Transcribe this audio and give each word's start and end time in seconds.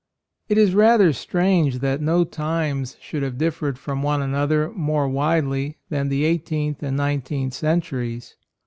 TT 0.49 0.57
is 0.57 0.73
rather 0.73 1.13
strange 1.13 1.77
that 1.77 2.01
no 2.01 2.23
times 2.23 2.97
should 2.99 3.21
have 3.21 3.37
differed 3.37 3.77
from 3.77 4.01
one 4.01 4.19
another 4.19 4.71
more 4.71 5.07
widely 5.07 5.77
than 5.89 6.09
the 6.09 6.25
eighteenth 6.25 6.81
and 6.81 6.97
nine 6.97 7.21
teenth 7.21 7.53
centuries. 7.53 8.35